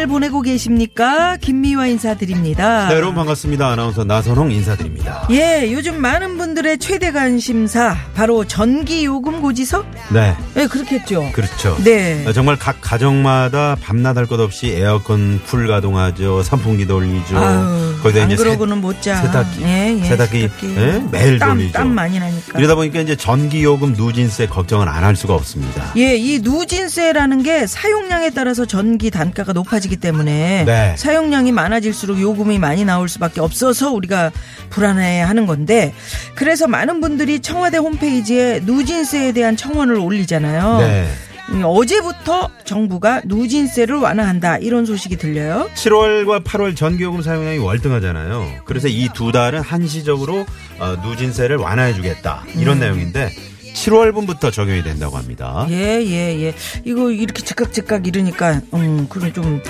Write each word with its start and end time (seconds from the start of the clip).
잘 0.00 0.06
보내고 0.06 0.40
계십니까? 0.40 1.36
김미화 1.36 1.86
인사드립니다. 1.88 2.88
네, 2.88 2.94
여러분 2.94 3.16
반갑습니다 3.16 3.68
아나운서 3.68 4.02
나선홍 4.02 4.50
인사드립니다 4.50 5.26
예, 5.30 5.70
요즘 5.74 6.00
많은 6.00 6.38
분들의 6.38 6.78
최대 6.78 7.12
관심사 7.12 7.94
바로 8.14 8.46
전기 8.46 9.04
요금 9.04 9.42
고지서? 9.42 9.84
네 10.10 10.34
네, 10.54 10.66
그렇겠죠. 10.68 11.30
그렇죠 11.34 11.76
네. 11.84 12.24
어, 12.26 12.32
정말 12.32 12.56
각 12.56 12.80
가정마다 12.80 13.76
밤낮 13.82 14.16
할 14.16 14.24
것 14.26 14.40
없이 14.40 14.68
에어컨 14.74 15.38
풀 15.44 15.66
가동하죠 15.68 16.42
선풍기 16.44 16.86
돌리죠 16.86 17.36
아유, 17.36 17.94
거기다 18.02 18.22
안 18.22 18.30
이제 18.30 18.42
그러고는 18.42 18.80
못 18.80 19.02
자. 19.02 19.16
세탁기 19.16 19.62
예, 19.64 19.98
예, 20.00 20.04
세탁기, 20.08 20.40
세탁기. 20.40 20.76
예? 20.78 21.02
매일 21.10 21.38
땀, 21.38 21.50
돌리죠 21.58 21.72
땀 21.74 21.94
많이 21.94 22.18
나니까. 22.18 22.39
이러다 22.56 22.74
보니까 22.74 23.00
이제 23.00 23.16
전기요금 23.16 23.94
누진세 23.96 24.46
걱정을 24.46 24.88
안 24.88 25.00
할 25.04 25.16
수가 25.16 25.34
없습니다 25.34 25.92
예, 25.96 26.14
이 26.16 26.40
누진세라는 26.40 27.42
게 27.42 27.66
사용량에 27.66 28.30
따라서 28.30 28.66
전기 28.66 29.10
단가가 29.10 29.52
높아지기 29.52 29.96
때문에 29.96 30.64
네. 30.66 30.94
사용량이 30.96 31.52
많아질수록 31.52 32.20
요금이 32.20 32.58
많이 32.58 32.84
나올 32.84 33.08
수밖에 33.08 33.40
없어서 33.40 33.90
우리가 33.92 34.30
불안해 34.68 35.20
하는 35.22 35.46
건데 35.46 35.94
그래서 36.34 36.66
많은 36.68 37.00
분들이 37.00 37.40
청와대 37.40 37.78
홈페이지에 37.78 38.60
누진세에 38.64 39.32
대한 39.32 39.56
청원을 39.56 39.96
올리잖아요. 39.96 40.78
네. 40.80 41.08
음, 41.52 41.62
어제부터 41.64 42.48
정부가 42.64 43.22
누진세를 43.24 43.96
완화한다 43.96 44.58
이런 44.58 44.86
소식이 44.86 45.16
들려요. 45.16 45.68
7월과 45.74 46.44
8월 46.44 46.76
전기요금 46.76 47.22
사용량이 47.22 47.58
월등하잖아요. 47.58 48.60
그래서 48.64 48.86
이 48.88 49.08
두 49.12 49.32
달은 49.32 49.60
한시적으로 49.60 50.46
어, 50.78 50.96
누진세를 51.04 51.56
완화해주겠다 51.56 52.44
이런 52.56 52.76
음. 52.76 52.80
내용인데 52.80 53.30
7월분부터 53.74 54.52
적용이 54.52 54.82
된다고 54.84 55.16
합니다. 55.16 55.66
예, 55.70 56.00
예, 56.04 56.40
예. 56.42 56.54
이거 56.84 57.10
이렇게 57.10 57.42
즉각 57.42 57.72
즉각 57.72 58.06
이러니까 58.06 58.60
음, 58.74 59.06
그래 59.08 59.32
좀. 59.32 59.60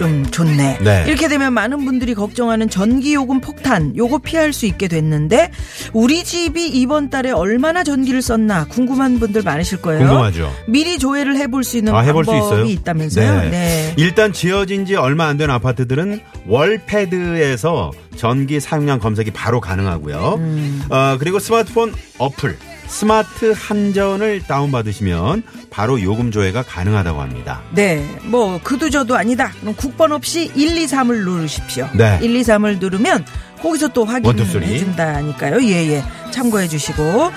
좀 0.00 0.24
좋네. 0.30 0.78
네. 0.80 1.04
이렇게 1.06 1.28
되면 1.28 1.52
많은 1.52 1.84
분들이 1.84 2.14
걱정하는 2.14 2.70
전기요금 2.70 3.42
폭탄, 3.42 3.94
요거 3.94 4.20
피할 4.20 4.54
수 4.54 4.64
있게 4.64 4.88
됐는데, 4.88 5.50
우리 5.92 6.24
집이 6.24 6.68
이번 6.68 7.10
달에 7.10 7.30
얼마나 7.32 7.84
전기를 7.84 8.22
썼나 8.22 8.64
궁금한 8.68 9.18
분들 9.18 9.42
많으실 9.42 9.82
거예요. 9.82 10.06
궁금하죠. 10.06 10.50
미리 10.66 10.98
조회를 10.98 11.36
해볼 11.36 11.64
수 11.64 11.76
있는 11.76 11.94
아, 11.94 12.00
해볼 12.00 12.24
수 12.24 12.30
방법이 12.30 12.54
있어요? 12.54 12.64
있다면서요? 12.64 13.50
네. 13.50 13.92
일단 13.98 14.32
지어진 14.32 14.86
지 14.86 14.96
얼마 14.96 15.26
안 15.26 15.36
된 15.36 15.50
아파트들은 15.50 16.20
월패드에서 16.46 17.90
전기 18.16 18.58
사용량 18.60 19.00
검색이 19.00 19.30
바로 19.32 19.60
가능하고요. 19.60 20.34
음. 20.38 20.82
어, 20.90 21.16
그리고 21.18 21.38
스마트폰 21.38 21.92
어플 22.18 22.56
스마트 22.90 23.54
한전을 23.56 24.42
다운받으시면 24.46 25.44
바로 25.70 26.02
요금 26.02 26.30
조회가 26.32 26.64
가능하다고 26.64 27.20
합니다. 27.22 27.62
네, 27.70 28.04
뭐 28.24 28.60
그도 28.62 28.90
저도 28.90 29.16
아니다. 29.16 29.52
그럼 29.60 29.74
국번 29.76 30.10
없이 30.12 30.50
1, 30.56 30.76
2, 30.76 30.86
3을 30.86 31.24
누르십시오. 31.24 31.88
네. 31.94 32.18
1, 32.20 32.34
2, 32.34 32.42
3을 32.42 32.80
누르면 32.80 33.24
거기서 33.62 33.88
또. 33.88 34.04
확인해 34.04 34.78
준다니까요. 34.78 35.62
예, 35.64 35.88
예. 35.92 36.02
참고해 36.32 36.66
주시고. 36.66 37.30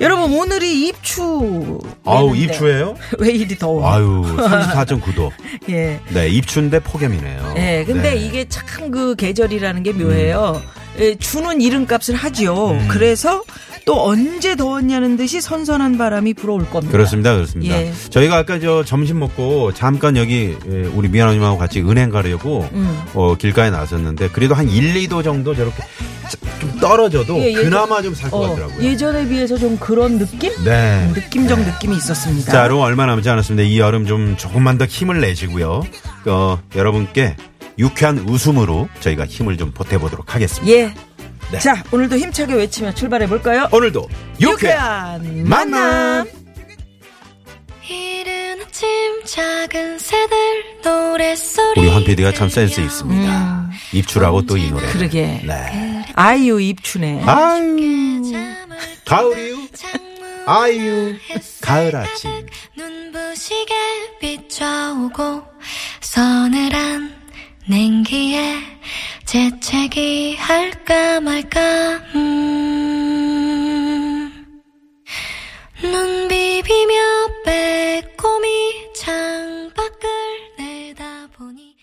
여러분 0.00 0.32
오늘이 0.32 0.86
입추. 0.88 1.80
아우 2.04 2.36
입추예요? 2.36 2.94
왜 3.18 3.30
이리 3.32 3.58
더워? 3.58 3.90
아유 3.92 4.22
34.9도. 4.36 5.30
예. 5.70 6.00
네 6.10 6.28
입추인데 6.28 6.78
폭염이네요. 6.80 7.54
예, 7.56 7.84
근데 7.86 8.10
네. 8.14 8.16
이게 8.16 8.48
참 8.48 8.70
그 8.90 9.14
계절이라는 9.16 9.82
게 9.82 9.92
묘해요. 9.92 10.60
예, 10.64 10.79
주는 11.18 11.60
이름값을 11.60 12.14
하지요. 12.14 12.70
음. 12.72 12.88
그래서 12.88 13.42
또 13.86 14.06
언제 14.06 14.56
더웠냐는 14.56 15.16
듯이 15.16 15.40
선선한 15.40 15.96
바람이 15.98 16.34
불어올 16.34 16.68
겁니다. 16.68 16.92
그렇습니다, 16.92 17.34
그렇습니다. 17.34 17.74
예. 17.74 17.92
저희가 18.10 18.36
아까 18.36 18.58
저 18.60 18.84
점심 18.84 19.18
먹고 19.20 19.72
잠깐 19.72 20.16
여기 20.16 20.54
예, 20.70 20.82
우리 20.94 21.08
미아노님하고 21.08 21.56
같이 21.58 21.80
은행 21.80 22.10
가려고 22.10 22.68
음. 22.72 23.02
어, 23.14 23.34
길가에 23.36 23.70
나섰는데 23.70 24.28
그래도 24.30 24.54
한 24.54 24.68
1, 24.68 24.94
2도 25.08 25.24
정도 25.24 25.54
저렇게 25.54 25.82
좀 26.60 26.78
떨어져도 26.78 27.38
예, 27.38 27.52
예전- 27.52 27.64
그나마 27.64 28.02
좀 28.02 28.14
살것 28.14 28.38
어, 28.38 28.48
같더라고요. 28.50 28.84
예전에 28.84 29.26
비해서 29.26 29.56
좀 29.56 29.78
그런 29.78 30.18
느낌? 30.18 30.52
네. 30.64 31.06
음, 31.08 31.12
느낌적 31.14 31.58
느낌이 31.60 31.96
있었습니다. 31.96 32.52
자, 32.52 32.64
여러분 32.64 32.84
얼마 32.84 33.06
남지 33.06 33.28
않았습니다. 33.28 33.66
이 33.66 33.78
여름 33.78 34.04
좀 34.06 34.36
조금만 34.36 34.76
더 34.76 34.84
힘을 34.84 35.20
내시고요. 35.22 35.82
어, 36.26 36.58
여러분께 36.76 37.34
유쾌한 37.80 38.18
웃음으로 38.18 38.88
저희가 39.00 39.26
힘을 39.26 39.56
좀 39.56 39.72
보태보도록 39.72 40.34
하겠습니다. 40.34 40.72
예. 40.72 40.94
네. 41.50 41.58
자, 41.58 41.82
오늘도 41.90 42.16
힘차게 42.18 42.54
외치며 42.54 42.94
출발해 42.94 43.26
볼까요? 43.26 43.68
오늘도 43.72 44.08
유쾌한 44.40 45.44
만남! 45.48 46.28
이른 47.88 48.60
아침 48.62 48.88
작은 49.26 49.98
새들 49.98 50.36
노랫소리 50.84 51.80
우리 51.80 51.88
황 51.88 52.04
PD가 52.04 52.32
참 52.32 52.48
센스 52.48 52.80
있습니다. 52.80 53.22
음. 53.22 53.70
입추라고 53.92 54.46
또 54.46 54.56
이 54.56 54.70
노래. 54.70 54.86
그러게. 54.92 55.42
네. 55.44 56.04
아이유 56.14 56.60
입추네. 56.60 57.24
아유? 57.26 58.22
창문 59.04 59.50
아유, 60.46 61.16
가을 61.60 61.94
아침. 61.96 62.30
눈부시게 62.76 63.74
비춰오고 64.20 65.42
서늘한 66.00 67.19
냉기에 67.68 68.56
재채기 69.24 70.36
할까 70.36 71.20
말까 71.20 71.60
음. 72.14 72.30
눈 75.82 76.28
비비며 76.28 76.94
빼꼼히 77.44 78.92
창밖을 78.94 80.08
내다보니 80.58 81.76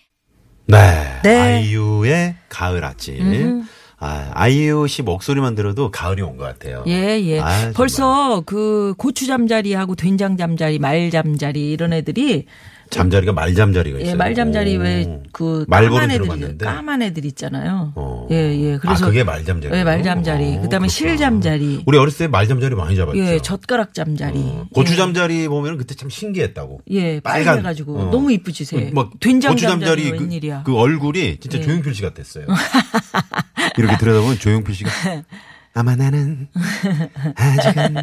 네. 0.66 1.20
네. 1.22 1.40
아이유의 1.40 2.34
가을 2.48 2.84
아침. 2.84 3.66
아, 4.00 4.30
아이유 4.34 4.86
씨 4.88 5.02
목소리만 5.02 5.54
들어도 5.56 5.90
가을이 5.90 6.22
온 6.22 6.36
것 6.36 6.44
같아요. 6.44 6.84
예, 6.86 7.20
예. 7.20 7.40
아. 7.40 7.72
벌써 7.74 8.42
그 8.46 8.94
고추 8.96 9.26
잠자리하고 9.26 9.96
된장 9.96 10.36
잠자리, 10.36 10.78
말 10.78 11.10
잠자리 11.10 11.72
이런 11.72 11.92
애들이 11.92 12.44
잠자리가 12.90 13.32
말 13.32 13.54
잠자리가 13.54 13.98
있어요. 13.98 14.12
예, 14.12 14.14
말 14.14 14.34
잠자리 14.34 14.76
오. 14.76 14.80
왜그 14.80 15.66
까만 15.68 16.04
애들 16.10 16.18
들어봤는데. 16.22 16.64
까만 16.64 17.02
애들 17.02 17.24
있잖아요. 17.26 17.92
어. 17.96 18.26
예, 18.30 18.36
예. 18.36 18.78
그래서 18.78 19.04
아, 19.04 19.08
그게 19.08 19.24
말 19.24 19.44
잠자리. 19.44 19.76
예, 19.76 19.84
말 19.84 20.02
잠자리. 20.02 20.58
그다음에 20.62 20.88
실 20.88 21.16
잠자리. 21.18 21.82
우리 21.84 21.98
어렸을 21.98 22.26
때 22.26 22.28
말 22.28 22.46
잠자리 22.48 22.74
많이 22.76 22.94
잡았죠. 22.96 23.18
예, 23.18 23.40
젓가락 23.40 23.92
잠자리. 23.94 24.38
어, 24.38 24.66
고추 24.72 24.96
잠자리 24.96 25.48
보면 25.48 25.76
그때 25.76 25.94
참 25.96 26.08
신기했다고. 26.08 26.80
예, 26.92 27.20
빨간. 27.20 27.62
가지고 27.62 27.98
어. 27.98 28.10
너무 28.10 28.32
이쁘지 28.32 28.64
새. 28.64 28.90
막 28.94 29.10
된장 29.20 29.52
고추 29.52 29.66
잠자리 29.66 30.04
잠자리 30.04 30.16
그, 30.18 30.22
웬일이야. 30.24 30.62
그 30.62 30.74
얼굴이 30.76 31.38
진짜 31.40 31.58
예. 31.58 31.62
조용필 31.62 31.94
씨 31.94 32.00
같았어요. 32.02 32.46
이렇게 33.78 33.96
들여다보면 33.96 34.38
조용필 34.38 34.74
씨가 34.74 34.90
아마 35.74 35.94
나는 35.96 36.48
아직은 37.34 37.94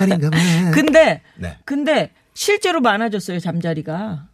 어린가 0.00 0.30
봐. 0.30 0.38
근데 0.72 1.20
네. 1.36 1.56
근데 1.64 2.10
실제로 2.34 2.80
많아졌어요 2.80 3.38
잠자리가. 3.40 4.26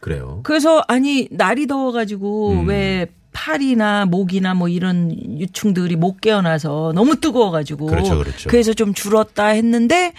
그래요. 0.00 0.40
그래서 0.42 0.82
아니 0.88 1.28
날이 1.30 1.66
더워가지고 1.66 2.50
음. 2.52 2.68
왜 2.68 3.06
팔이나 3.32 4.06
목이나 4.06 4.54
뭐 4.54 4.68
이런 4.68 5.10
유충들이 5.38 5.96
못 5.96 6.20
깨어나서 6.20 6.92
너무 6.94 7.20
뜨거워가지고 7.20 7.86
그렇죠, 7.86 8.18
그렇죠. 8.18 8.50
래서 8.50 8.72
좀 8.72 8.94
줄었다 8.94 9.48
했는데 9.48 10.12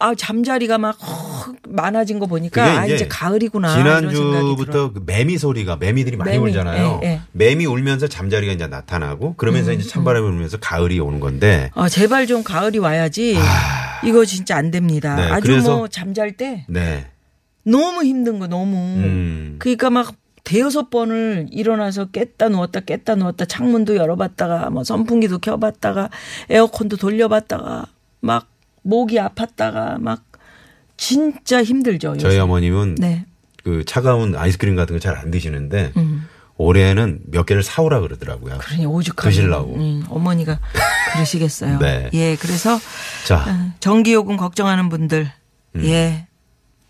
아 0.00 0.14
잠자리가 0.14 0.76
막 0.78 0.96
헉, 1.00 1.54
많아진 1.68 2.18
거 2.18 2.26
보니까 2.26 2.80
아 2.80 2.86
이제 2.86 3.06
가을이구나 3.08 3.78
이런 3.80 4.00
생각이 4.00 4.14
지난주부터. 4.16 4.92
그 4.92 5.02
매미 5.06 5.38
소리가 5.38 5.76
매미들이 5.76 6.16
많이 6.16 6.32
매미, 6.32 6.50
울잖아요. 6.50 7.00
예, 7.04 7.06
예. 7.06 7.20
매미 7.32 7.66
울면서 7.66 8.08
잠자리가 8.08 8.52
이제 8.52 8.66
나타나고 8.66 9.34
그러면서 9.36 9.70
음, 9.70 9.78
이제 9.78 9.88
찬바람이 9.88 10.26
불면서 10.26 10.56
가을이 10.58 10.98
오는 10.98 11.20
건데 11.20 11.70
아 11.74 11.88
제발 11.88 12.26
좀 12.26 12.42
가을이 12.42 12.78
와야지 12.78 13.38
이거 14.04 14.24
진짜 14.24 14.56
안 14.56 14.70
됩니다. 14.72 15.12
아. 15.12 15.16
네, 15.16 15.22
아주 15.30 15.46
그래서- 15.46 15.76
뭐 15.76 15.88
잠잘 15.88 16.32
때 16.32 16.64
네. 16.68 17.06
너무 17.64 18.02
힘든 18.02 18.38
거 18.40 18.46
너무 18.48 18.76
음. 18.76 19.56
그러니까 19.60 19.90
막 19.90 20.14
대여섯 20.42 20.90
번을 20.90 21.46
일어나서 21.52 22.06
깼다 22.06 22.48
누웠다 22.48 22.80
깼다 22.80 23.14
누웠다 23.16 23.44
창문도 23.44 23.94
열어봤다가 23.96 24.70
뭐 24.70 24.82
선풍기도 24.82 25.38
켜봤다가 25.38 26.08
에어컨도 26.48 26.96
돌려봤다가 26.96 27.84
막 28.20 28.46
목이 28.88 29.16
아팠다가 29.16 30.00
막 30.00 30.22
진짜 30.96 31.62
힘들죠. 31.62 32.16
저희 32.16 32.32
요새. 32.32 32.38
어머님은 32.40 32.94
네. 32.98 33.26
그 33.62 33.84
차가운 33.84 34.34
아이스크림 34.34 34.76
같은 34.76 34.96
거 34.96 35.00
잘 35.00 35.14
안 35.16 35.30
드시는데 35.30 35.92
음. 35.98 36.26
올해는 36.56 37.20
몇 37.26 37.44
개를 37.44 37.62
사오라 37.62 38.00
그러더라고요. 38.00 38.58
그러니 38.58 38.86
오죽하면 38.86 39.30
드시려고. 39.30 39.74
음, 39.76 40.04
어머니가 40.08 40.58
그러시겠어요. 41.12 41.78
네. 41.78 42.08
예, 42.14 42.34
그래서 42.36 42.78
자, 43.26 43.44
어, 43.46 43.72
전기요금 43.80 44.36
걱정하는 44.38 44.88
분들, 44.88 45.30
음. 45.76 45.84
예, 45.84 46.26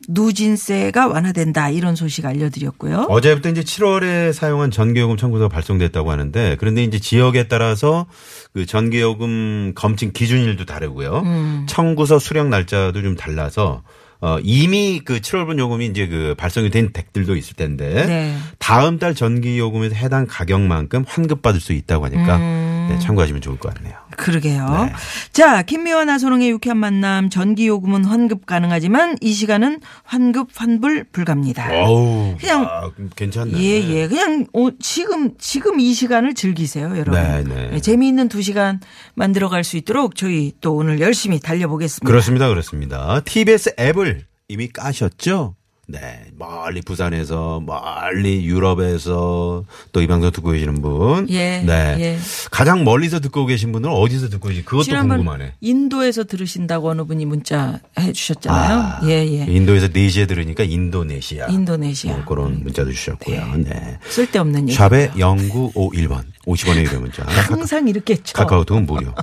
누진세가 0.09 1.07
완화된다 1.07 1.69
이런 1.69 1.95
소식 1.95 2.25
알려드렸고요. 2.25 3.07
어제부터 3.09 3.51
이제 3.51 3.61
7월에 3.61 4.33
사용한 4.33 4.71
전기요금 4.71 5.17
청구서가 5.17 5.49
발송됐다고 5.51 6.11
하는데 6.11 6.57
그런데 6.59 6.83
이제 6.83 6.99
지역에 6.99 7.47
따라서 7.47 8.07
그 8.55 8.65
전기요금 8.65 9.75
검증 9.75 10.13
기준일도 10.13 10.65
다르고요. 10.65 11.23
음. 11.25 11.67
청구서 11.69 12.19
수령 12.19 12.49
날짜도 12.49 13.03
좀 13.03 13.17
달라서 13.17 13.83
어 14.21 14.39
이미 14.43 15.01
그 15.05 15.21
7월분 15.21 15.59
요금이 15.59 15.87
이제 15.87 16.09
그 16.09 16.35
발송이 16.37 16.71
된 16.71 16.91
댁들도 16.93 17.37
있을 17.37 17.55
텐데 17.55 18.07
네. 18.07 18.37
다음 18.59 18.99
달 18.99 19.15
전기 19.15 19.59
요금에서 19.59 19.95
해당 19.95 20.27
가격만큼 20.27 21.05
환급받을 21.07 21.61
수 21.61 21.73
있다고 21.73 22.07
하니까 22.07 22.37
음. 22.39 22.78
네, 22.89 22.99
참고하시면 22.99 23.41
좋을 23.43 23.59
것 23.59 23.75
같네요. 23.75 23.95
그러게요. 24.17 24.87
네. 24.87 24.93
자, 25.33 25.63
김미화 25.63 26.05
나선홍의 26.05 26.51
유쾌한 26.51 26.79
만남 26.79 27.31
전기 27.31 27.67
요금은 27.67 28.05
환급 28.05 28.47
가능하지만 28.47 29.17
이 29.21 29.33
시간은 29.33 29.81
환급 30.05 30.49
환불 30.55 31.05
불가입니다. 31.13 31.69
어우, 31.85 32.37
그냥- 32.41 32.65
아, 32.65 32.91
괜찮네. 33.17 33.59
예, 33.59 33.89
예. 33.91 34.09
그냥 34.09 34.47
어, 34.55 34.69
지금 34.81 35.33
지금 35.39 35.79
이 35.81 35.93
시간을 35.93 36.35
즐기세요, 36.35 36.91
여러분. 36.97 37.15
네, 37.15 37.45
네. 37.45 37.71
예, 37.75 37.81
재미있는 37.81 38.29
두 38.29 38.43
시간 38.43 38.81
만들어 39.15 39.49
갈 39.49 39.63
수 39.65 39.77
있도록 39.77 40.15
저희 40.17 40.53
또 40.63 40.75
오늘 40.75 40.99
열심히 41.01 41.41
달려보겠습니다. 41.41 42.07
그렇습니다. 42.07 42.49
그렇습니다. 42.49 43.21
TBS 43.25 43.75
앱을 43.79 44.25
이미 44.49 44.69
까셨죠? 44.69 45.57
네. 45.91 46.25
멀리 46.37 46.83
부산에서, 46.83 47.63
멀리 47.65 48.45
유럽에서 48.45 49.65
또 49.93 50.03
이 50.03 50.07
방송 50.07 50.31
듣고 50.31 50.51
계시는 50.51 50.83
분. 50.83 51.27
예, 51.31 51.61
네. 51.67 51.97
예. 51.99 52.19
가장 52.51 52.85
멀리서 52.85 53.21
듣고 53.21 53.47
계신 53.47 53.73
분들은 53.73 53.95
어디서 53.95 54.29
듣고 54.29 54.51
계시 54.51 54.65
그것도 54.65 54.85
궁금하네. 54.91 55.55
인도에서 55.63 56.25
들으신다고 56.25 56.91
어느 56.91 57.05
분이 57.05 57.25
문자 57.25 57.81
해 57.99 58.13
주셨잖아요. 58.13 59.09
예, 59.09 59.27
예. 59.27 59.47
인도에서 59.49 59.89
4시에 59.89 60.29
들으니까 60.29 60.63
인도네시아. 60.65 61.47
인도네시아. 61.49 62.13
뭐 62.13 62.25
그런 62.27 62.63
문자도 62.63 62.93
주셨고요. 62.93 63.55
네. 63.57 63.99
쓸데없는 64.11 64.69
얘기. 64.69 64.73
샵에 64.75 65.11
0951번. 65.13 66.23
50원의 66.47 66.85
유료 66.87 67.01
문자. 67.01 67.23
항상 67.25 67.89
이렇게 67.89 68.17
쳐. 68.23 68.35
카카오톡은 68.35 68.85
무료. 68.87 69.15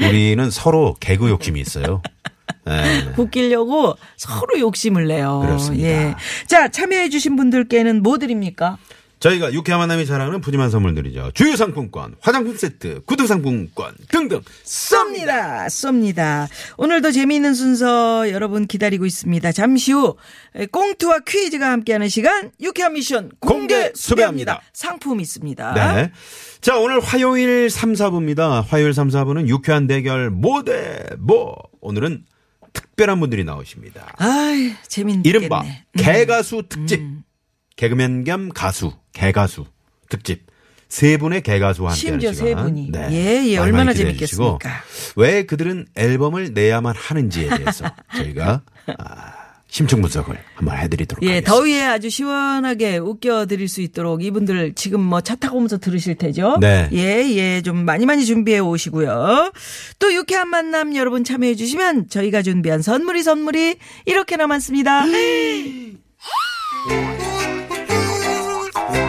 우리는 0.00 0.50
서로 0.50 0.96
개그 0.98 1.28
욕심이 1.28 1.60
있어요. 1.60 2.00
네. 2.64 3.12
웃기려고 3.16 3.96
서로 4.16 4.58
욕심을 4.58 5.06
내요. 5.06 5.40
그렇습니다. 5.40 5.88
예. 5.88 6.14
자, 6.46 6.68
참여해주신 6.68 7.36
분들께는 7.36 8.02
뭐 8.02 8.18
드립니까? 8.18 8.78
저희가 9.20 9.52
유쾌한 9.52 9.80
만남이 9.80 10.06
자랑하는 10.06 10.40
푸짐한 10.40 10.70
선물 10.70 10.94
드리죠. 10.94 11.30
주요 11.34 11.54
상품권, 11.54 12.16
화장품 12.20 12.56
세트, 12.56 13.02
구두 13.04 13.26
상품권 13.26 13.94
등등 14.08 14.40
쏩니다. 14.64 15.66
쏩니다. 15.66 16.48
오늘도 16.78 17.12
재미있는 17.12 17.52
순서 17.52 18.30
여러분 18.30 18.66
기다리고 18.66 19.04
있습니다. 19.04 19.52
잠시 19.52 19.92
후 19.92 20.16
꽁투와 20.72 21.20
퀴즈가 21.26 21.70
함께하는 21.70 22.08
시간 22.08 22.50
유쾌한 22.62 22.94
미션 22.94 23.30
공개 23.40 23.60
공개 23.60 23.74
수배합니다. 23.94 23.94
수배합니다. 23.94 24.60
상품 24.72 25.20
있습니다. 25.20 25.74
네. 25.74 26.12
자, 26.62 26.78
오늘 26.78 27.00
화요일 27.00 27.68
3, 27.68 27.92
4부입니다. 27.92 28.64
화요일 28.66 28.94
3, 28.94 29.08
4부는 29.08 29.48
유쾌한 29.48 29.86
대결 29.86 30.30
모대 30.30 31.04
뭐. 31.18 31.56
오늘은 31.82 32.24
특별한 32.72 33.20
분들이 33.20 33.44
나오십니다. 33.44 34.12
아이, 34.18 34.74
재밌겠네. 34.88 35.28
이른바 35.28 35.62
음. 35.62 35.72
개가수 35.96 36.64
특집. 36.68 37.00
개그맨 37.76 38.24
겸 38.24 38.48
가수, 38.50 38.92
개가수 39.12 39.66
특집. 40.08 40.46
세 40.88 41.16
분의 41.18 41.42
개가수와 41.42 41.90
함께 41.92 42.00
심지어 42.00 42.32
세. 42.32 42.54
분이. 42.54 42.90
네. 42.90 43.08
예, 43.12 43.46
예, 43.52 43.56
얼마나 43.58 43.94
재밌겠습니까? 43.94 44.82
왜 45.16 45.44
그들은 45.46 45.86
앨범을 45.94 46.52
내야만 46.52 46.96
하는지에 46.96 47.48
대해서 47.48 47.84
저희가 48.16 48.62
아, 48.98 49.32
심층 49.70 50.02
분석을 50.02 50.36
한번 50.54 50.76
해드리도록 50.78 51.22
예, 51.22 51.28
하겠습니다. 51.28 51.52
더위에 51.52 51.82
아주 51.84 52.10
시원하게 52.10 52.98
웃겨드릴 52.98 53.68
수 53.68 53.80
있도록 53.82 54.24
이분들 54.24 54.74
지금 54.74 55.00
뭐 55.00 55.20
차 55.20 55.36
타고 55.36 55.58
오면서 55.58 55.78
들으실 55.78 56.16
테죠? 56.16 56.56
네. 56.60 56.88
예, 56.92 57.24
예, 57.36 57.62
좀 57.62 57.84
많이 57.84 58.04
많이 58.04 58.24
준비해 58.24 58.58
오시고요. 58.58 59.52
또 60.00 60.12
유쾌한 60.12 60.48
만남 60.48 60.96
여러분 60.96 61.22
참여해 61.22 61.54
주시면 61.54 62.08
저희가 62.08 62.42
준비한 62.42 62.82
선물이 62.82 63.22
선물이 63.22 63.76
이렇게 64.06 64.36
남았습니다. 64.36 65.04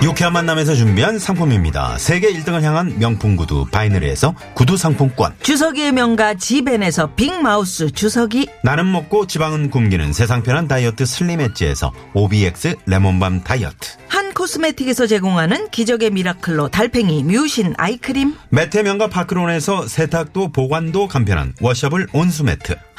유쾌한 0.04 0.34
만남에서 0.34 0.74
준비한 0.74 1.20
상품입니다. 1.20 2.00
세계 2.00 2.34
1등을 2.34 2.64
향한 2.64 2.98
명품 2.98 3.36
구두 3.36 3.66
바이네르에서 3.66 4.34
구두 4.56 4.76
상품권. 4.76 5.34
주서기의 5.44 5.92
명가 5.92 6.34
지벤에서 6.34 7.14
빅마우스 7.14 7.92
주서기 7.92 8.48
나는 8.64 8.92
먹고 8.92 9.28
지방은 9.28 9.70
굶기는 9.70 10.12
세상 10.12 10.42
편한 10.42 10.68
다이어트 10.68 11.06
슬림 11.06 11.40
엣지에서 11.40 11.94
OBX 12.16 12.78
레몬밤 12.88 13.44
다이어트. 13.44 13.92
한 14.08 14.34
코스메틱에서 14.34 15.06
제공하는 15.06 15.70
기적의 15.70 16.10
미라클로 16.10 16.70
달팽이 16.70 17.24
뮤신 17.24 17.76
아이크림 17.78 18.34
매트 18.50 18.80
명가 18.80 19.08
파크론에서 19.08 19.88
세탁도 19.88 20.52
보관도 20.52 21.10
간편한 21.10 21.54
washable 21.62 22.08
온수매트. 22.12 22.76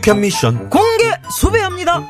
유캔 0.00 0.20
미션. 0.22 0.70
공개 0.70 1.12
수배합니다. 1.30 2.02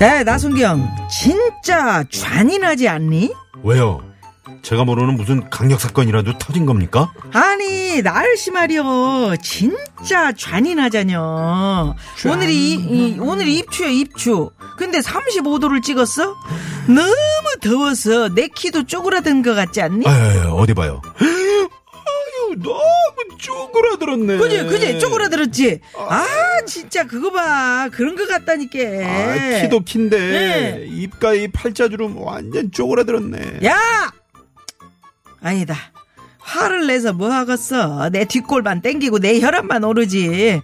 야, 0.00 0.22
나순경, 0.22 0.88
진짜 1.10 2.02
잔인하지 2.10 2.88
않니? 2.88 3.30
왜요? 3.62 4.02
제가 4.64 4.84
모르는 4.84 5.16
무슨 5.16 5.48
강력 5.50 5.78
사건이라도 5.78 6.38
터진 6.38 6.64
겁니까? 6.64 7.12
아니, 7.32 8.00
날씨 8.02 8.50
말이여, 8.50 9.36
진짜 9.42 10.32
잔인하자녀. 10.32 11.94
오늘이, 12.26 12.72
이, 12.72 13.18
오늘이 13.20 13.58
입추야, 13.58 13.88
입추. 13.88 14.50
근데 14.78 15.00
35도를 15.00 15.82
찍었어? 15.82 16.34
너무 16.86 17.12
더워서 17.60 18.30
내 18.34 18.48
키도 18.48 18.86
쪼그라든 18.86 19.42
것 19.42 19.54
같지 19.54 19.82
않니? 19.82 20.06
아유, 20.06 20.54
어디 20.54 20.72
봐요. 20.72 21.02
아유, 21.20 21.68
너무 22.62 23.38
쪼그라들었네. 23.38 24.38
그지, 24.38 24.64
그지, 24.64 24.98
쪼그라들었지? 24.98 25.80
아, 26.08 26.24
진짜 26.66 27.04
그거 27.06 27.30
봐. 27.30 27.90
그런 27.92 28.16
것 28.16 28.26
같다니까. 28.26 28.78
아, 28.78 29.60
키도 29.60 29.80
키인데 29.80 30.18
네. 30.18 30.86
입가이 30.88 31.48
팔자주름 31.48 32.16
완전 32.16 32.72
쪼그라들었네. 32.72 33.60
야! 33.66 33.74
아니다. 35.44 35.76
화를 36.38 36.86
내서 36.86 37.12
뭐 37.12 37.30
하겠어. 37.30 38.08
내 38.10 38.24
뒷골만 38.24 38.82
땡기고 38.82 39.18
내 39.18 39.40
혈압만 39.40 39.84
오르지. 39.84 40.60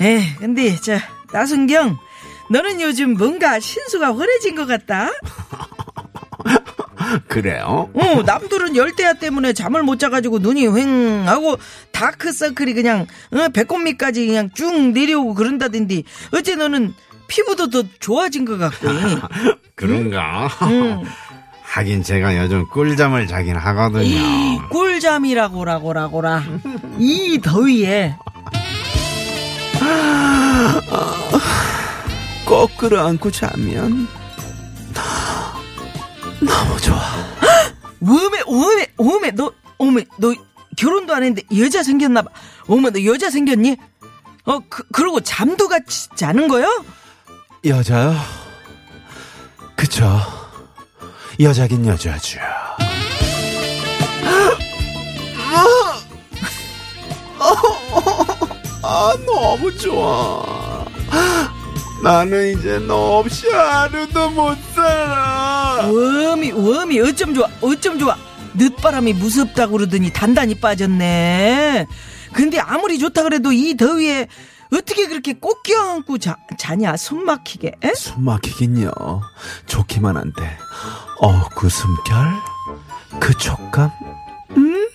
에, 0.00 0.34
근데 0.38 0.74
저 0.76 0.98
나순경, 1.32 1.96
너는 2.50 2.80
요즘 2.80 3.14
뭔가 3.14 3.60
신수가 3.60 4.16
환해진 4.16 4.56
것 4.56 4.66
같다. 4.66 5.10
그래요? 7.28 7.90
어, 7.94 8.22
남들은 8.22 8.74
열대야 8.74 9.14
때문에 9.14 9.52
잠을 9.52 9.82
못 9.82 9.98
자가지고 9.98 10.38
눈이 10.40 10.66
휑 10.66 11.24
하고 11.24 11.56
다크서클이 11.92 12.74
그냥 12.74 13.06
어, 13.32 13.48
배꼽 13.50 13.78
밑까지 13.78 14.26
그냥 14.26 14.50
쭉 14.54 14.90
내려오고 14.92 15.34
그런다던데 15.34 16.02
어째 16.32 16.56
너는 16.56 16.94
피부도 17.28 17.70
더 17.70 17.84
좋아진 18.00 18.44
것 18.44 18.58
같고. 18.58 18.88
그런가? 19.74 20.48
응. 20.62 21.04
하긴 21.76 22.02
제가 22.02 22.38
요즘 22.38 22.66
꿀잠을 22.68 23.26
자긴 23.26 23.54
하거든요. 23.56 24.66
꿀잠이라고라고라고라. 24.70 26.42
이 26.98 27.38
더위에. 27.42 28.16
꼭 32.46 32.74
끌어안고 32.78 33.30
자면 33.30 34.08
너무 36.40 36.80
좋아. 36.80 36.98
어메 38.00 38.40
어메 38.46 38.86
어메 38.96 39.30
너 39.32 39.52
어메 39.76 40.06
너 40.16 40.32
결혼도 40.78 41.14
안 41.14 41.24
했는데 41.24 41.42
여자 41.58 41.82
생겼나 41.82 42.22
봐. 42.22 42.30
어머 42.68 42.88
너 42.88 43.04
여자 43.04 43.28
생겼니? 43.28 43.76
어 44.46 44.60
그, 44.70 44.82
그러고 44.92 45.20
잠도 45.20 45.68
같이 45.68 46.08
자는 46.16 46.48
거요? 46.48 46.86
여자요? 47.66 48.14
그쵸. 49.76 50.45
여자긴 51.40 51.84
여자죠. 51.86 52.40
아, 58.82 59.14
너무 59.26 59.76
좋아. 59.76 60.84
나는 62.02 62.56
이제 62.58 62.78
너 62.78 63.18
없이 63.18 63.48
하루도 63.48 64.30
못 64.30 64.56
살아. 64.74 65.88
어미 65.88 66.52
어미 66.52 67.00
어쩜 67.00 67.34
좋아 67.34 67.48
어쩜 67.60 67.98
좋아 67.98 68.16
늦바람이 68.54 69.12
무섭다고 69.14 69.72
그러더니 69.72 70.12
단단히 70.12 70.54
빠졌네. 70.54 71.86
근데 72.32 72.58
아무리 72.60 72.98
좋다 72.98 73.22
그래도 73.24 73.50
이 73.52 73.76
더위에 73.76 74.28
어떻게 74.72 75.06
그렇게 75.08 75.32
꼭 75.32 75.62
껴안고 75.62 76.18
자, 76.18 76.36
자냐 76.58 76.96
숨 76.96 77.24
막히게 77.24 77.72
에? 77.82 77.94
숨 77.94 78.24
막히긴요. 78.24 78.92
좋기만 79.66 80.16
한데. 80.16 80.58
어, 81.20 81.48
그 81.50 81.68
숨결, 81.68 82.34
그 83.20 83.32
촉감. 83.34 83.90
음, 84.56 84.86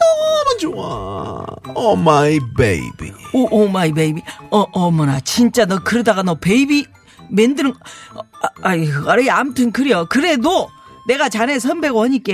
너무 0.00 0.58
좋아. 0.60 1.44
Oh 1.74 1.96
my 1.96 2.38
baby. 2.56 3.12
오, 3.34 3.48
oh 3.50 3.68
my 3.68 3.92
baby. 3.92 4.22
어, 4.50 4.64
어머나, 4.72 5.20
진짜 5.20 5.66
너 5.66 5.80
그러다가 5.82 6.22
너 6.22 6.34
baby 6.34 6.86
만드는, 7.30 7.70
어, 8.14 8.20
아, 8.42 8.48
아이고, 8.62 9.10
아이, 9.10 9.28
암튼 9.28 9.70
그래요. 9.70 10.06
그래도 10.08 10.70
내가 11.06 11.28
자네 11.28 11.58
선배고 11.58 12.02
하니까, 12.04 12.32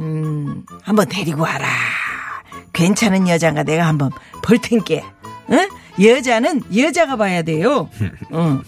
음, 0.00 0.64
한번 0.82 1.08
데리고 1.08 1.42
와라. 1.42 1.68
괜찮은 2.72 3.28
여자가 3.28 3.62
내가 3.62 3.86
한번 3.86 4.10
볼 4.42 4.58
텐게. 4.58 5.04
응? 5.50 5.68
여자는 6.02 6.62
여자가 6.76 7.16
봐야 7.16 7.42
돼요. 7.42 7.88
응, 8.32 8.62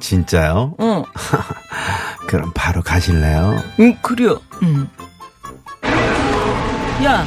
진짜요? 0.00 0.74
응, 0.80 1.04
그럼 2.28 2.52
바로 2.54 2.82
가실래요? 2.82 3.62
응, 3.80 3.96
그래요. 4.02 4.40
응. 4.62 4.88
야, 7.04 7.26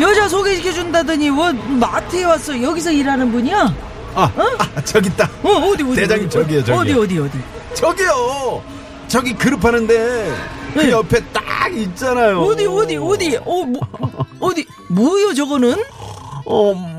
여자 0.00 0.28
소개시켜준다더니, 0.28 1.30
뭐, 1.30 1.52
마트에 1.52 2.24
왔어. 2.24 2.60
여기서 2.60 2.92
일하는 2.92 3.32
분이야? 3.32 3.74
아, 4.14 4.32
아 4.58 4.82
저기 4.84 5.08
있다. 5.08 5.28
어, 5.42 5.50
어디, 5.50 5.82
어디? 5.82 5.94
대장님, 5.96 6.26
어디, 6.26 6.32
저기요, 6.32 6.64
저기요. 6.64 7.00
어디, 7.00 7.18
어디, 7.18 7.18
어디? 7.18 7.38
저기요. 7.74 8.62
저기 9.08 9.34
그릇 9.34 9.58
파는데 9.58 10.34
그 10.74 10.80
네. 10.80 10.90
옆에 10.90 11.20
딱 11.32 11.74
있잖아요. 11.74 12.40
어디 12.40 12.66
어디 12.66 12.96
어디 12.96 13.36
어 13.38 13.64
뭐, 13.64 13.80
어디 14.38 14.66
뭐요 14.90 15.32
저거는 15.32 15.82
어, 16.44 16.72
음, 16.72 16.97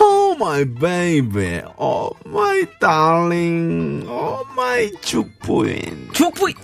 oh 0.00 0.36
my 0.38 0.64
baby, 0.64 1.60
oh 1.78 2.10
my 2.26 2.66
darling, 2.80 4.06
oh 4.08 4.44
my 4.52 4.90
죽부인. 5.02 6.08
죽부인. 6.12 6.54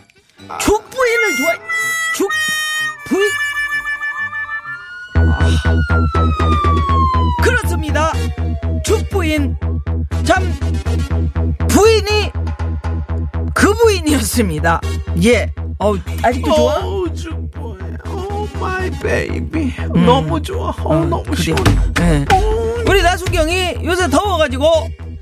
죽부인을 0.61 1.37
좋아해 1.37 1.59
죽부인. 2.15 3.29
그렇습니다. 7.43 8.13
죽부인. 8.85 9.57
참 10.25 10.43
부인이 11.69 12.33
그 13.55 13.75
부인이었습니다. 13.75 14.81
예. 15.25 15.53
어, 15.81 15.95
아직도 16.23 16.55
좋아? 16.55 16.79
Oh, 16.85 16.98
oh 18.61 18.65
my 18.65 18.91
baby, 19.01 19.73
너무 19.95 20.41
좋아, 20.43 20.71
어, 20.83 21.05
너무 21.05 21.23
그래. 21.25 21.37
시원해. 21.37 21.71
예. 22.01 22.25
우리 22.89 23.03
나수경이 23.03 23.79
요새 23.85 24.09
더워가지고 24.09 24.67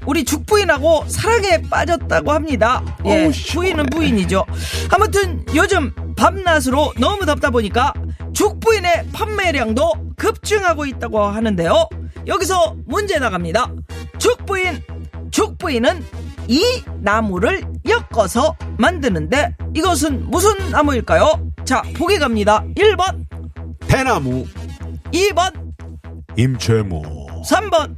우리 0.07 0.25
죽부인하고 0.25 1.05
사랑에 1.09 1.61
빠졌다고 1.69 2.33
합니다. 2.33 2.83
예. 3.05 3.31
부인은 3.52 3.87
부인이죠. 3.87 4.45
아무튼 4.90 5.45
요즘 5.55 5.93
밤낮으로 6.16 6.95
너무 6.99 7.26
덥다 7.26 7.50
보니까 7.50 7.93
죽부인의 8.33 9.09
판매량도 9.12 9.93
급증하고 10.16 10.87
있다고 10.87 11.23
하는데요. 11.25 11.88
여기서 12.26 12.76
문제 12.87 13.19
나갑니다. 13.19 13.71
죽부인, 14.19 14.83
죽부인은 15.31 16.05
이 16.49 16.62
나무를 17.00 17.64
엮어서 17.88 18.57
만드는데 18.78 19.57
이것은 19.75 20.31
무슨 20.31 20.71
나무일까요? 20.71 21.46
자, 21.66 21.82
보기 21.96 22.18
갑니다. 22.18 22.62
1번, 22.76 23.25
대나무, 23.88 24.44
2번, 25.12 25.52
임채무, 26.37 27.02
3번, 27.44 27.96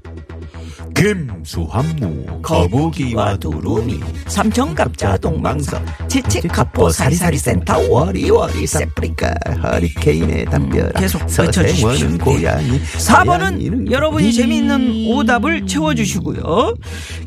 김수한무, 0.94 2.40
거북이와 2.42 3.36
두루미, 3.36 4.00
삼천갑자 4.26 5.18
동방석 5.18 5.80
치치카포 6.08 6.90
사리사리센터 6.90 7.78
워리워리 7.88 8.66
세프리카 8.66 9.32
허리케인의 9.62 10.46
담벼락 10.46 10.94
계속 10.94 11.22
외쳐주십시오. 11.22 11.88
서생원은 11.92 12.18
고양이 12.18 12.80
4번은 12.80 13.90
여러분이 13.92 14.32
재미있는 14.32 15.06
오답을 15.12 15.66
채워주시고요. 15.68 16.74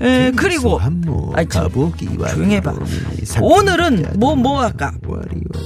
에, 0.02 0.32
그리고 0.36 0.78
참, 0.82 1.02
거북이와 1.46 2.28
조용히 2.30 2.56
해봐. 2.56 2.74
두루미, 2.74 3.40
오늘은 3.42 4.14
뭐 4.18 4.36
뭐 4.36 4.62
할까? 4.64 4.92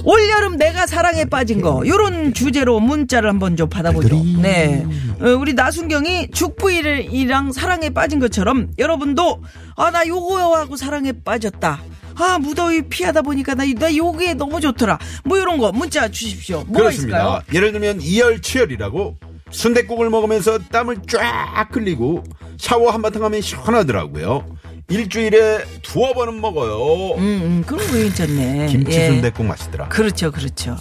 올여름 0.06 0.56
내가 0.56 0.86
사랑에 0.86 1.24
빠진 1.24 1.60
거 1.60 1.82
요런 1.84 2.32
주제로 2.32 2.78
문자를 2.78 3.28
한번 3.28 3.56
좀 3.56 3.68
받아보죠. 3.68 4.14
네, 4.40 4.86
어, 5.20 5.30
우리 5.30 5.52
나순경이 5.52 6.30
죽부인이랑 6.30 7.50
사랑에 7.52 7.90
빠진 7.90 8.20
것처럼 8.20 8.68
여러분도 8.78 9.42
아 9.76 9.90
나 9.90 10.06
요거 10.06 10.56
하고 10.56 10.76
사랑에 10.76 11.12
빠졌다. 11.12 11.80
아 12.18 12.38
무더위 12.38 12.82
피하다 12.88 13.22
보니까 13.22 13.54
나, 13.54 13.64
나 13.74 13.94
요게 13.94 14.34
너무 14.34 14.60
좋더라. 14.60 14.98
뭐 15.24 15.38
이런 15.38 15.58
거 15.58 15.72
문자 15.72 16.08
주십시오. 16.08 16.58
뭐가 16.66 16.78
그렇습니다. 16.84 17.18
있을까요? 17.18 17.42
예를 17.52 17.72
들면 17.72 18.00
이열치열이라고 18.00 19.16
순댓국을 19.50 20.08
먹으면서 20.10 20.58
땀을 20.70 20.98
쫙 21.08 21.68
흘리고 21.72 22.22
샤워 22.58 22.90
한바탕 22.92 23.22
하면 23.24 23.40
시원하더라고요. 23.40 24.46
일주일에 24.88 25.64
두어 25.82 26.12
번은 26.12 26.40
먹어요. 26.40 27.16
음, 27.16 27.20
음 27.20 27.64
그런 27.66 27.84
거 27.86 27.92
괜찮네. 27.94 28.66
김치 28.68 28.96
예. 28.96 29.08
순댓국 29.08 29.44
맛있더라. 29.44 29.88
그렇죠, 29.88 30.30
그렇죠. 30.30 30.76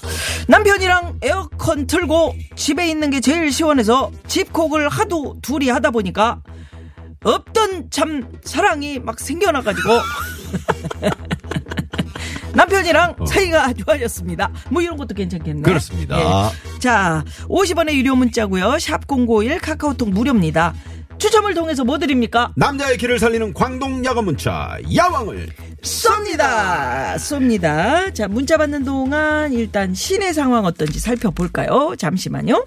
남편이랑 0.48 1.20
에어컨 1.24 1.88
틀고 1.88 2.36
집에 2.56 2.88
있는 2.88 3.10
게 3.10 3.20
제일 3.20 3.52
시원해서 3.52 4.12
집콕을 4.28 4.90
하도 4.90 5.38
둘이 5.42 5.70
하다 5.70 5.92
보니까 5.92 6.42
없던 7.24 7.90
참 7.90 8.32
사랑이 8.44 9.00
막 9.00 9.20
생겨나가지고 9.20 9.90
남편이랑 12.54 13.16
사이가 13.28 13.74
좋아졌습니다. 13.74 14.52
뭐 14.70 14.82
이런 14.82 14.98
것도 14.98 15.16
괜찮겠네. 15.16 15.62
어. 15.62 15.64
그렇습니다. 15.64 16.20
예. 16.20 16.80
자, 16.80 17.24
50원의 17.50 17.96
유료 17.96 18.16
문자고요. 18.16 18.74
샵051 18.74 19.60
카카오톡 19.62 20.10
무료입니다. 20.10 20.74
추첨을 21.18 21.54
통해서 21.54 21.84
뭐 21.84 21.98
드립니까? 21.98 22.54
남자의 22.56 22.98
길을 22.98 23.20
살리는 23.20 23.54
광동 23.54 24.04
야간 24.06 24.26
문자 24.26 24.78
야왕을 24.96 25.50
쏩니다. 25.82 27.16
쏩니다. 27.16 28.14
자, 28.14 28.28
문자 28.28 28.58
받는 28.58 28.84
동안 28.86 29.54
일단 29.54 29.94
시내 29.94 30.34
상황 30.34 30.66
어떤지 30.66 31.00
살펴볼까요? 31.00 31.96
잠시만요. 31.98 32.66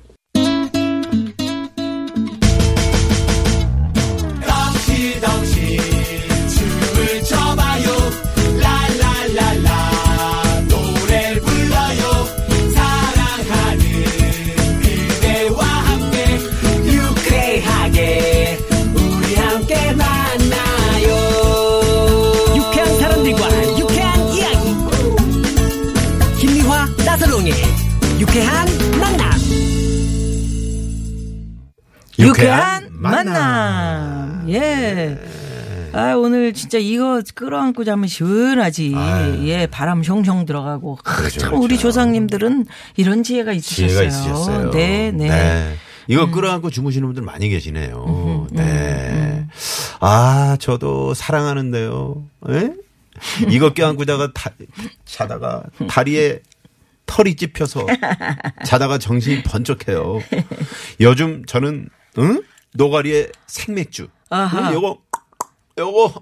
유쾌한 32.38 32.88
만남. 32.92 34.46
예. 34.48 35.18
아, 35.92 36.14
오늘 36.14 36.52
진짜 36.52 36.78
이거 36.78 37.20
끌어안고 37.34 37.84
자면 37.84 38.06
시원하지. 38.06 38.94
예, 39.44 39.66
바람 39.66 40.02
숑숑 40.02 40.46
들어가고. 40.46 40.98
아, 41.04 41.16
그렇죠, 41.16 41.40
참, 41.40 41.50
그렇죠. 41.50 41.64
우리 41.64 41.78
조상님들은 41.78 42.66
이런 42.96 43.22
지혜가 43.22 43.52
있으셨어요. 43.52 43.88
지혜가 43.88 44.02
있으셨어요. 44.04 44.70
네, 44.70 45.10
네. 45.12 45.74
이거 46.06 46.30
끌어안고 46.30 46.70
주무시는 46.70 47.08
분들 47.08 47.22
많이 47.22 47.48
계시네요. 47.48 48.46
네. 48.52 49.46
아, 50.00 50.56
저도 50.60 51.14
사랑하는데요. 51.14 52.24
예? 52.50 52.72
이거 53.48 53.72
껴안고 53.74 54.04
자가 54.04 54.32
다, 54.32 54.52
자다가 55.04 55.64
다리에 55.88 56.40
털이 57.06 57.36
찝혀서 57.36 57.86
자다가 58.64 58.98
정신이 58.98 59.42
번쩍해요. 59.42 60.20
요즘 61.00 61.44
저는 61.46 61.88
응? 62.18 62.42
노가리에 62.74 63.28
생맥주. 63.46 64.08
아하. 64.30 64.68
응, 64.70 64.74
요거 64.74 64.98
요거 65.78 66.12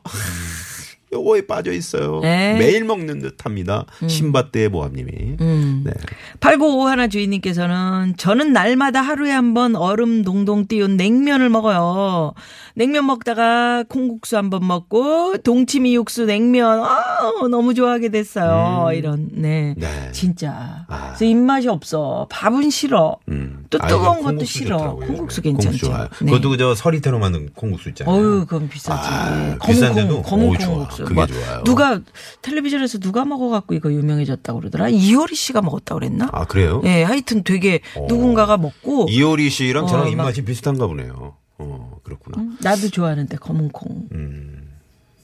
요거에 1.12 1.46
빠져 1.46 1.72
있어요. 1.72 2.20
에이. 2.24 2.58
매일 2.58 2.84
먹는 2.84 3.20
듯합니다. 3.20 3.86
신밧드의 4.08 4.68
모함님이. 4.68 5.12
네. 5.38 5.92
8951 6.40 6.90
하나 6.90 7.06
주인님께서는 7.08 8.14
저는 8.16 8.52
날마다 8.52 9.02
하루에 9.02 9.30
한 9.30 9.54
번 9.54 9.76
얼음 9.76 10.22
동동 10.24 10.66
띄운 10.66 10.96
냉면을 10.96 11.48
먹어요. 11.48 12.34
냉면 12.78 13.06
먹다가 13.06 13.84
콩국수 13.88 14.36
한번 14.36 14.66
먹고 14.66 15.38
동치미 15.38 15.94
육수 15.94 16.26
냉면 16.26 16.84
아, 16.84 17.32
너무 17.50 17.72
좋아하게 17.72 18.10
됐어요. 18.10 18.92
이런 18.92 19.30
네. 19.32 19.70
음. 19.70 19.80
네. 19.80 20.12
진짜. 20.12 20.84
아. 20.88 21.06
그래서 21.08 21.24
입맛이 21.24 21.68
없어. 21.68 22.26
밥은 22.30 22.68
싫어. 22.68 23.16
음. 23.30 23.64
또 23.70 23.78
아, 23.80 23.86
뜨거운 23.86 24.16
것도 24.16 24.24
콩국수 24.24 24.52
싫어. 24.52 24.76
좋더라고요, 24.76 25.06
콩국수 25.06 25.38
요즘에. 25.40 25.52
괜찮죠. 25.54 25.86
좋아요. 25.86 26.08
네. 26.20 26.26
그것도 26.32 26.50
그저 26.50 26.74
서리태로 26.74 27.18
만든 27.18 27.48
콩국수 27.54 27.88
있잖아요. 27.88 28.14
어유, 28.14 28.44
그건 28.46 28.68
비싸지. 28.68 29.08
아, 29.08 29.56
검은 29.58 29.58
비싼데도? 29.66 30.22
콩, 30.22 30.40
검은 30.40 30.58
좋아. 30.58 30.68
콩국수. 30.74 31.02
그게 31.04 31.14
뭐 31.14 31.26
좋아요. 31.26 31.64
누가 31.64 32.00
텔레비전에서 32.42 32.98
누가 32.98 33.24
먹어 33.24 33.48
갖고 33.48 33.72
이거 33.74 33.90
유명해졌다고 33.90 34.60
그러더라. 34.60 34.90
이효리 34.90 35.34
씨가 35.34 35.62
먹었다고 35.62 35.98
그랬나? 36.00 36.28
아, 36.30 36.44
그래요? 36.44 36.82
예, 36.84 37.02
하여튼 37.04 37.42
되게 37.42 37.80
누군가가 38.06 38.58
먹고 38.58 39.06
이효리 39.08 39.48
씨랑 39.48 39.84
어, 39.84 39.86
저랑 39.86 40.04
막- 40.04 40.10
입맛이 40.12 40.44
비슷한가 40.44 40.86
보네요. 40.86 41.36
어, 41.58 41.98
그렇구나. 42.02 42.56
나도 42.62 42.88
좋아하는데 42.90 43.36
검은 43.36 43.70
콩 43.70 44.08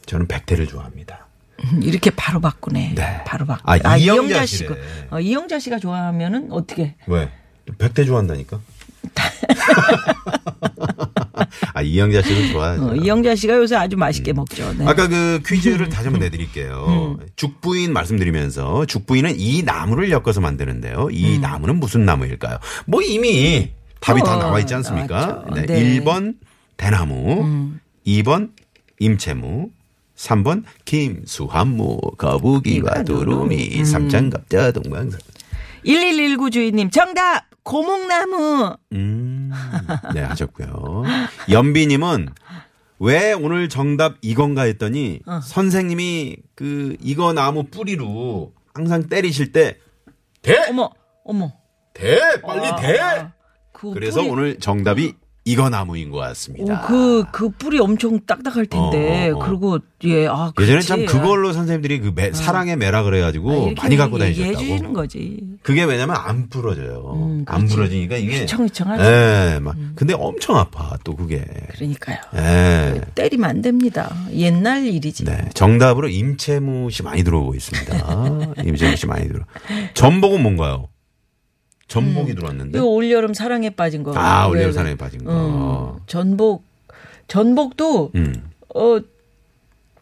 저는 0.07 0.27
백태를 0.27 0.67
좋아합니다. 0.67 1.27
음, 1.65 1.83
이렇게 1.83 2.11
바로 2.11 2.41
바꾸네. 2.41 2.93
네. 2.95 3.25
바로 3.25 3.47
바꾸. 3.47 3.63
아, 3.65 3.97
이영자 3.97 4.47
씨가 4.47 4.75
씨래. 4.75 4.81
어, 5.11 5.21
이영자 5.21 5.59
씨가 5.59 5.79
좋아하면은 5.79 6.49
어떻게? 6.51 6.97
왜? 7.07 7.31
백태 7.79 8.05
좋아한다니까? 8.05 8.61
아, 11.75 11.83
이영자 11.83 12.23
씨도 12.23 12.53
좋아하죠. 12.53 12.89
어, 12.89 12.95
이영자 12.95 13.37
씨가 13.37 13.57
요새 13.57 13.77
아주 13.77 13.97
맛있게 13.97 14.33
먹죠. 14.33 14.73
네. 14.75 14.87
아까 14.87 15.07
그 15.09 15.41
퀴즈를 15.47 15.89
다시 15.89 16.05
한번 16.05 16.21
내드릴게요. 16.21 17.19
음. 17.21 17.27
죽부인 17.37 17.93
말씀드리면서 17.93 18.87
죽부인은 18.87 19.39
이 19.39 19.63
나무를 19.63 20.11
엮어서 20.11 20.41
만드는데요. 20.41 21.09
이 21.13 21.37
음. 21.37 21.41
나무는 21.41 21.77
무슨 21.77 22.05
나무일까요? 22.05 22.59
뭐 22.87 23.03
이미 23.03 23.71
답이 24.03 24.21
다 24.23 24.37
어, 24.37 24.39
나와 24.39 24.61
있지 24.61 24.75
않습니까? 24.75 25.27
나왔죠. 25.27 25.55
네. 25.55 25.67
네. 25.67 25.99
음. 25.99 26.05
1번 26.05 26.35
대나무, 26.77 27.79
2번 28.07 28.51
임채무, 28.99 29.71
3번 30.17 30.65
김수한무, 30.85 32.01
거북이와 32.19 33.05
두루미, 33.05 33.79
음. 33.79 33.85
삼장갑자 33.85 34.73
동방산. 34.73 35.21
1119 35.85 36.51
주인님 36.51 36.91
정답 36.91 37.45
고목나무. 37.63 38.77
음, 38.93 39.51
네, 40.15 40.21
하셨고요. 40.21 41.05
연비 41.51 41.87
님은 41.87 42.29
왜 42.99 43.33
오늘 43.33 43.69
정답 43.69 44.15
이건가 44.21 44.63
했더니 44.63 45.21
어. 45.27 45.41
선생님이 45.41 46.37
그 46.55 46.97
이거 47.01 47.33
나무 47.33 47.65
뿌리로 47.65 48.53
항상 48.75 49.09
때리실 49.09 49.53
때 49.53 49.79
대! 50.41 50.57
어머 50.69 50.91
어머. 51.25 51.53
대! 51.95 52.41
빨리 52.43 52.63
대! 52.81 52.99
그 53.89 53.95
그래서 53.95 54.21
뿌리- 54.21 54.31
오늘 54.31 54.59
정답이 54.59 55.15
이거 55.45 55.69
나무인 55.69 56.11
것 56.11 56.19
같습니다. 56.19 56.85
오, 56.85 56.87
그, 56.87 57.25
그 57.33 57.49
뿌리 57.51 57.81
엄청 57.81 58.21
딱딱할 58.25 58.65
텐데. 58.67 59.31
어, 59.31 59.35
어, 59.35 59.39
어. 59.41 59.45
그리고, 59.45 59.79
예, 60.05 60.29
아, 60.29 60.53
예전에. 60.61 60.81
참 60.83 61.05
그걸로 61.05 61.53
선생님들이 61.53 61.99
그 61.99 62.13
매- 62.15 62.31
사랑의 62.33 62.77
매라 62.77 63.01
아, 63.01 63.03
그래가지고 63.03 63.53
이렇게 63.67 63.75
많이 63.83 63.97
갖고 63.97 64.19
다니셨다고. 64.19 64.57
주시는 64.61 64.93
거지. 64.93 65.41
그게 65.65 65.83
왜냐면 65.83 66.15
안 66.17 66.49
부러져요. 66.49 67.13
음, 67.17 67.45
안. 67.49 67.67
부러지니까 67.67 68.19
이게. 68.19 68.39
휘청휘청하지. 68.43 69.03
예, 69.03 69.59
막. 69.61 69.75
근데 69.97 70.15
엄청 70.15 70.57
아파, 70.59 70.97
또 71.03 71.17
그게. 71.17 71.45
그러니까요. 71.75 72.19
예. 72.37 73.01
때리면 73.17 73.51
안 73.51 73.63
됩니다. 73.63 74.15
옛날 74.33 74.87
일이지. 74.87 75.25
네. 75.25 75.49
정답으로 75.55 76.09
임채무 76.09 76.93
씨 76.93 77.03
많이 77.03 77.25
들어오고 77.25 77.57
있습니다. 77.57 78.63
임채무 78.65 78.95
씨 78.95 79.07
많이 79.09 79.27
들어. 79.27 79.41
전복은 79.95 80.41
뭔가요? 80.41 80.87
전복이 81.93 82.35
들어왔는데. 82.35 82.79
이거 82.79 82.87
올여름 82.87 83.35
사랑에 83.35 83.71
빠진 83.71 84.03
거. 84.03 84.15
아, 84.17 84.47
왜, 84.47 84.51
올여름 84.51 84.69
왜. 84.69 84.73
사랑에 84.73 84.97
빠진 84.97 85.25
거. 85.25 85.97
음, 85.99 86.03
전복, 86.07 86.65
전복도, 87.29 88.13
음. 88.15 88.51
어, 88.75 88.99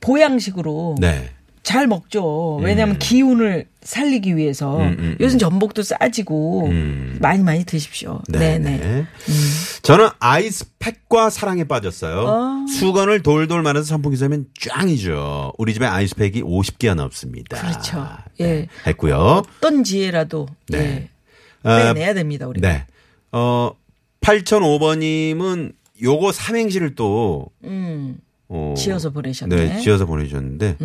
보양식으로 0.01 0.97
네. 1.01 1.31
잘 1.63 1.87
먹죠. 1.87 2.57
왜냐하면 2.57 2.99
기운을 2.99 3.67
살리기 3.83 4.37
위해서. 4.37 4.79
음, 4.79 4.97
음, 4.99 5.17
요즘 5.21 5.39
전복도 5.39 5.83
싸지고 5.83 6.67
음. 6.67 7.19
많이 7.21 7.43
많이 7.43 7.65
드십시오. 7.65 8.23
네. 8.29 8.39
네 8.39 8.59
네. 8.59 8.79
네. 8.79 9.07
저는 9.83 10.09
아이스팩과 10.19 11.31
사랑에 11.31 11.65
빠졌어요. 11.65 12.19
어. 12.21 12.67
수건을 12.67 13.23
돌돌 13.23 13.63
말아서 13.63 13.87
선풍기 13.87 14.17
쐬면 14.17 14.47
짱이죠. 14.59 15.53
우리 15.59 15.75
집에 15.75 15.87
아이스팩이 15.87 16.43
50개가 16.43 16.95
넘습니다. 16.95 17.61
그렇죠. 17.61 18.07
네. 18.39 18.47
예. 18.47 18.69
했고요. 18.87 19.43
어떤 19.59 19.85
지혜라도 19.85 20.47
네. 20.69 20.79
네. 20.79 21.09
아, 21.63 21.93
빼내야 21.93 22.15
됩니다. 22.15 22.47
우리가. 22.47 22.69
네. 22.69 22.87
어, 23.33 23.73
8005번님은 24.21 25.73
요거 26.03 26.33
삼행시를 26.33 26.95
또 26.95 27.47
음, 27.65 28.17
어, 28.49 28.75
지어서 28.77 29.11
보내셨네. 29.11 29.57
네, 29.57 29.81
지어서 29.81 30.07
보내주셨는데 30.07 30.77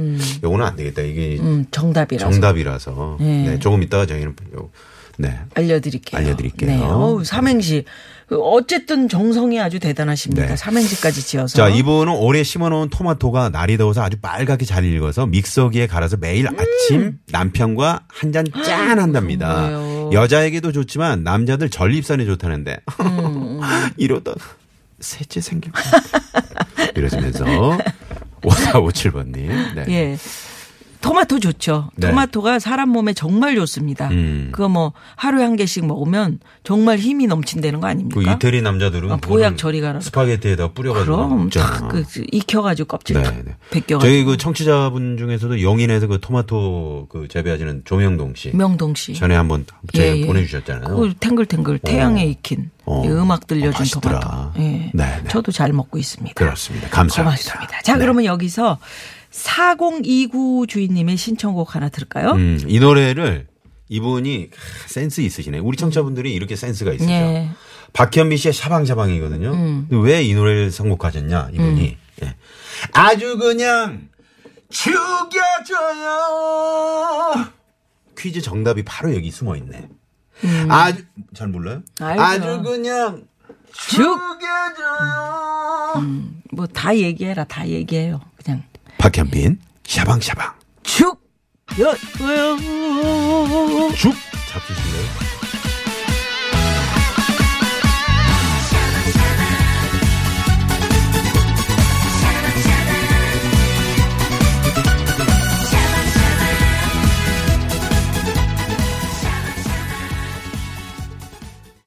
요거는 0.44 0.66
안 0.66 0.76
되겠다. 0.76 1.02
이게 1.02 1.38
음, 1.40 1.66
정답이라서. 1.72 2.32
정답이라서. 2.32 3.18
네. 3.20 3.50
네. 3.50 3.60
조금 3.60 3.82
이따가 3.84 4.06
저희는 4.06 4.36
요, 4.58 4.70
네. 5.18 5.40
알려드릴게요. 5.54 6.20
알려드릴게요. 6.20 6.70
네. 6.70 6.82
어우, 6.82 7.24
삼행시. 7.24 7.86
어쨌든 8.32 9.08
정성이 9.08 9.62
아주 9.62 9.80
대단하십니다. 9.80 10.48
네. 10.48 10.56
삼행시까지 10.56 11.22
지어서. 11.26 11.56
자, 11.58 11.70
이분은 11.70 12.12
올해 12.12 12.42
심어놓은 12.44 12.90
토마토가 12.90 13.50
날이 13.50 13.78
더워서 13.78 14.02
아주 14.02 14.18
빨갛게 14.20 14.66
잘 14.66 14.84
익어서 14.84 15.28
믹서기에 15.28 15.86
갈아서 15.88 16.18
매일 16.18 16.48
아침 16.48 17.20
남편과 17.32 18.06
한 18.08 18.32
잔 18.34 18.46
짠 18.66 19.00
한답니다. 19.00 19.70
음. 20.08 20.14
여자에게도 20.14 20.72
좋지만 20.72 21.24
남자들 21.24 21.70
전립선에 21.70 22.26
좋다는데 22.26 22.78
음, 23.02 23.60
이러다 23.98 24.34
셋째 25.00 25.42
생길 25.42 25.72
것 25.72 25.84
같아. 25.84 26.90
이러시면서 26.96 27.46
5457번님. 28.42 29.76
네. 29.76 29.86
예. 29.90 30.18
토마토 31.06 31.40
좋죠. 31.40 31.92
네. 31.98 32.10
토마토가 32.10 32.58
사람 32.58 32.90
몸에 32.90 33.14
정말 33.14 33.56
좋습니다. 33.56 34.10
음. 34.10 34.50
그거 34.52 34.68
뭐 34.68 34.92
하루에 35.16 35.44
한 35.44 35.56
개씩 35.56 35.86
먹으면 35.86 36.40
정말 36.64 36.98
힘이 36.98 37.28
넘친다는 37.28 37.80
거 37.80 37.88
아닙니까? 37.88 38.20
그 38.20 38.28
이태리 38.28 38.64
남자들은 38.64 39.12
아, 39.12 39.18
보약 39.18 39.56
저리 39.56 39.82
가라. 39.82 40.00
스파게티에다 40.00 40.72
뿌려가지고 40.72 41.16
그럼 41.16 41.44
먹잖아. 41.44 41.78
탁 41.78 41.88
그, 41.90 42.04
익혀가지고 42.32 42.88
껍질 42.88 43.22
탁 43.22 43.36
네, 43.36 43.44
네. 43.46 43.56
벗겨가지고. 43.70 44.00
저희 44.00 44.24
그 44.24 44.38
청취자분 44.38 45.18
중에서도 45.18 45.62
용인에서 45.62 46.08
그 46.08 46.20
토마토 46.20 47.08
그 47.10 47.28
재배하시는 47.28 47.84
조명동 47.86 48.34
씨 48.34 48.56
명동 48.56 48.96
씨. 48.96 49.14
전에 49.14 49.36
한번 49.36 49.66
예, 49.96 50.22
예. 50.22 50.26
보내주셨잖아요. 50.26 50.96
그 50.96 51.14
탱글탱글 51.20 51.80
태양에 51.80 52.26
익힌 52.26 52.72
어. 52.86 53.04
이 53.06 53.10
음악 53.10 53.46
들려준 53.46 53.86
어. 53.98 54.00
토마토. 54.00 54.52
예. 54.58 54.62
네, 54.62 54.92
네. 54.94 55.24
저도 55.30 55.52
잘 55.52 55.72
먹고 55.72 56.00
있습니다. 56.00 56.34
그렇습니다. 56.34 56.90
감사합니다. 56.90 57.24
고맙습니다. 57.24 57.82
자, 57.84 57.94
네. 57.94 58.00
그러면 58.00 58.26
여기서 58.26 58.80
4029 59.36 60.66
주인님의 60.68 61.18
신청곡 61.18 61.76
하나 61.76 61.90
들을까요? 61.90 62.32
음, 62.32 62.60
이 62.68 62.80
노래를 62.80 63.48
이분이 63.90 64.50
아, 64.54 64.88
센스 64.88 65.22
있으시네. 65.22 65.60
우리 65.60 65.78
청취자분들이 65.78 66.34
이렇게 66.34 66.56
센스가 66.56 66.94
있으죠. 66.94 67.12
예. 67.12 67.50
박현미 67.94 68.38
씨의 68.38 68.54
샤방샤방이거든요. 68.54 69.52
음. 69.54 69.88
왜이 69.92 70.34
노래를 70.34 70.72
선곡하셨냐, 70.72 71.50
이분이. 71.54 71.98
예. 72.24 72.36
아주 72.94 73.38
그냥 73.38 74.08
죽여줘요. 74.70 75.04
퀴즈 78.18 78.42
정답이 78.42 78.84
바로 78.84 79.14
여기 79.14 79.30
숨어 79.32 79.56
있네. 79.58 79.88
아주, 80.70 81.04
잘 81.36 81.50
몰라요? 81.50 81.84
음. 82.02 82.06
알죠. 82.06 82.22
아주 82.24 82.64
그냥 82.64 83.24
죽! 83.74 83.98
죽여줘요. 83.98 86.04
뭐 86.54 86.66
다 86.68 86.96
얘기해라. 86.96 87.44
다 87.44 87.68
얘기해요. 87.68 88.22
그냥 88.44 88.64
박현빈, 88.98 89.60
샤방샤방. 89.88 90.54
죽! 90.84 91.20
여, 91.80 91.96
죽! 93.96 94.16
잡수실래요? 94.50 95.45